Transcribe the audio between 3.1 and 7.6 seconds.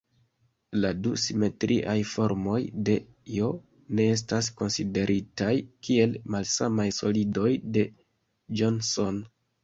"J" ne estas konsideritaj kiel malsamaj solidoj